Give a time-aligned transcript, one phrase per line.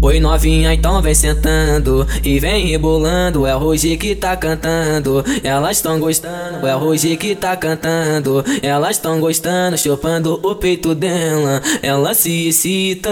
[0.00, 3.44] Oi novinha, então vem sentando e vem rebolando.
[3.44, 6.64] É o Roger que tá cantando, elas tão gostando.
[6.68, 9.76] É o Roger que tá cantando, elas tão gostando.
[9.76, 13.10] Chupando o peito dela, ela se excita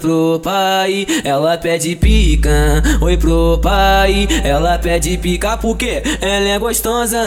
[0.00, 1.06] pro pai.
[1.22, 4.26] Ela pede pica, oi pro pai.
[4.42, 7.20] Ela pede pica porque ela é gostosa,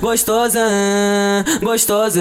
[0.00, 0.60] gostosa,
[1.62, 2.20] gostosa.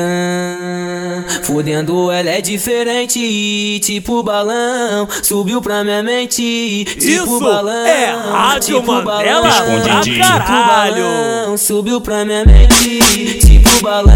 [1.41, 5.07] Fudendo, ela é diferente, tipo balão.
[5.23, 6.85] Subiu pra pra minha mente.
[6.85, 9.41] Tipo Isso balão, é Rádio tipo Mandela?
[9.41, 11.03] balão, pra tipo caralho.
[11.03, 13.39] balão, subiu pra minha mente.
[13.39, 14.13] Tipo balão,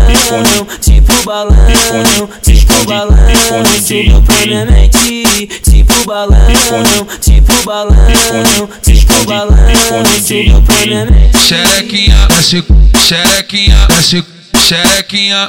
[0.82, 1.56] tipo balão,
[2.42, 3.16] tipo balão,
[3.82, 5.48] subiu pra minha mente.
[5.64, 6.38] Tipo balão,
[7.22, 9.56] tipo balão, tipo balão,
[10.22, 11.38] subiu pra minha mente.
[11.38, 12.28] Xerequinha,
[13.08, 13.88] xerequinha,
[14.68, 15.48] xerequinha,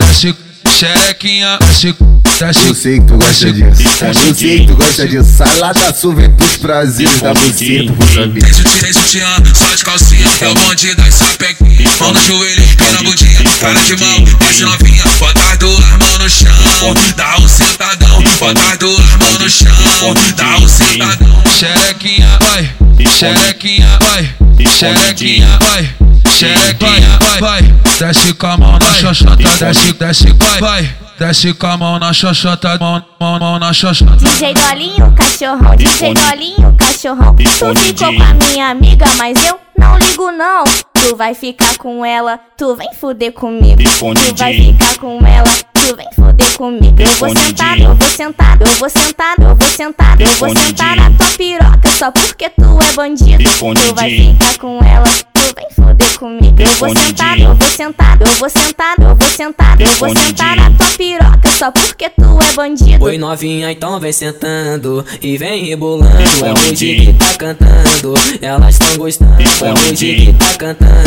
[0.78, 2.15] xerequinha, desce, desce.
[2.38, 3.82] Eu sei que tu gosta disso.
[4.04, 5.32] Eu sei que tu gosta disso.
[5.38, 7.56] Salada sul vem pros prazeres da buceta.
[7.56, 12.62] Esse tira, esse sutiã, só de calcinha É o bonde das sapequinhas Mão no joelho,
[12.62, 17.38] empina a bundinha Cara de mão, desce novinha Bota as duas mãos no chão Dá
[17.38, 22.70] um sentadão Bota as duas mãos no chão Dá um sentadão Xerequinha, vai
[23.18, 24.34] Xerequinha, vai
[24.76, 25.94] Xerequinha, vai
[26.36, 31.66] Xerequinha, vai, vai Desce com a mão na xoxota Desce, desce, vai, vai Desce com
[31.66, 37.34] a mão na xoxota Mão, mão, mão na xoxota DJ Dolinho, cachorrão, DJ Dolinho, cachorrão.
[37.34, 40.64] Tu ficou com a minha amiga, mas eu não ligo não.
[40.92, 43.82] Tu vai ficar com ela, tu vem fuder comigo.
[43.82, 47.00] Tu vai ficar com ela, tu vem fuder comigo.
[47.00, 50.96] Eu vou sentar, eu vou sentar, eu vou sentar, eu vou sentar, eu vou sentar
[50.96, 53.42] na tua piroca só porque tu é bandido.
[53.42, 55.08] Tu vai ficar com ela,
[55.56, 56.54] vem fuder comigo.
[56.58, 60.56] Eu vou sentar, eu vou sentar, eu vou sentar, eu vou sentar, eu vou sentar
[60.56, 63.02] na tua piroca só porque tu é bandido.
[63.02, 66.16] Oi novinha, então vem sentando e vem rebolando.
[66.44, 69.42] É hoje que tá cantando, elas tão gostando.
[69.42, 71.05] É hoje que tá cantando,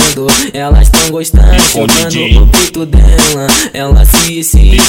[0.53, 1.59] elas tão gostando.
[1.61, 4.83] Chupando o peito dela, ela se excita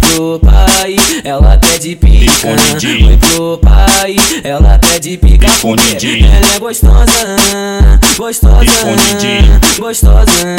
[0.00, 0.96] pro pai.
[1.24, 4.16] Ela pede pica, oi pro pai.
[4.44, 7.36] Ela pede pica porque ela é gostosa,
[8.16, 8.64] gostosa,
[9.78, 10.56] gostosa.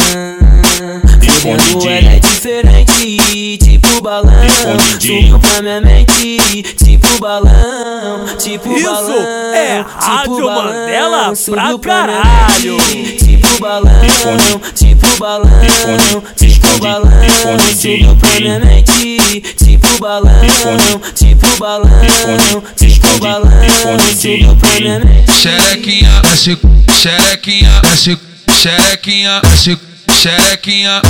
[1.41, 4.33] Fudendo, ela é diferente, tipo balão.
[4.99, 6.37] Subiu pra minha mente,
[6.75, 9.53] tipo balão, tipo Isso balão.
[9.53, 12.77] é tipo Rádio balão, Mandela pra caralho.
[12.89, 13.91] mente, Tipo balão,
[14.75, 17.11] tipo balão, tipo balão.
[17.75, 20.31] Subiu pra minha mente, tipo balão,
[21.15, 21.91] tipo balão,
[22.75, 23.51] tipo balão.
[24.15, 25.31] Subiu pra minha mente.
[25.31, 26.21] Xerequinha,
[27.01, 28.17] xerequinha, desce,
[28.61, 29.77] xerequinha, desce,
[30.21, 31.01] xerequinha,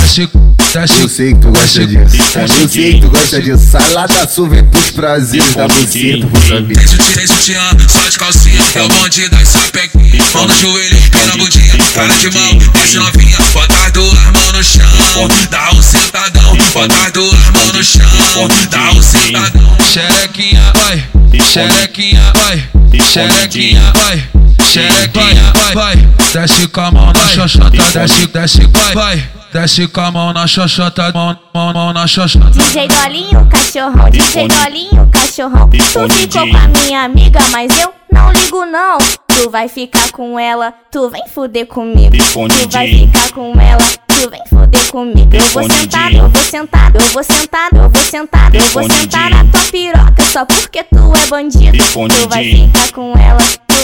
[0.72, 1.00] desce.
[1.00, 2.16] Eu sei que tu gosta disso.
[2.60, 3.66] Eu sei que tu gosta disso.
[3.70, 6.76] Salada sul vem pros prazeres da buceta, por saber.
[6.78, 10.32] Esse sutiã, só de calcinha É o bonde das sapequinhas.
[10.34, 14.52] Mão no joelho, empina a bundinha Cara de mão, desce novinha Bota as duas mãos
[14.52, 15.28] no chão.
[15.50, 16.56] Dá um sentadão.
[16.72, 18.48] Bota as duas mãos no chão.
[18.70, 19.76] Dá um sentadão.
[19.92, 21.04] Xerequinha, vai.
[21.52, 22.68] Xerequinha, vai.
[23.12, 24.24] Xerequinha, vai.
[24.70, 26.08] Xerequinha, vai, vai.
[26.32, 30.46] Desce com a mão na xoxota Desce, desce, vai, vai Desce com a mão na
[30.46, 35.68] xoxota Mão, mão, mão na xoxota DJ Dolinho, cachorrão, DJ Dolinho, cachorrão.
[35.68, 38.98] Tu ficou com a minha amiga, mas eu não ligo não.
[39.26, 42.16] Tu vai ficar com ela, tu vem fuder comigo.
[42.16, 45.34] Tu vai ficar com ela, tu vem fuder comigo.
[45.34, 49.30] Eu vou sentar, eu vou sentar, eu vou sentar, eu vou sentar, eu vou sentar
[49.30, 51.76] na tua piroca só porque tu é bandido.
[51.76, 53.40] Tu vai ficar com ela,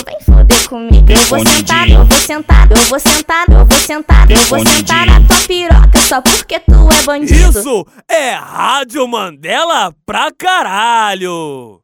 [0.06, 1.06] vem fuder comigo.
[1.10, 5.06] Eu vou sentar, eu vou sentar, eu vou sentar, eu vou sentar, eu vou sentar
[5.06, 7.58] na tua piroca só porque tu é bandido.
[7.58, 11.80] Isso é Rádio Mandela pra caralho.